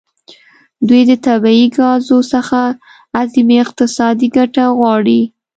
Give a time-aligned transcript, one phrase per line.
[0.87, 2.59] دوی د طبیعي ګازو څخه
[3.19, 5.21] اعظمي اقتصادي ګټه غواړي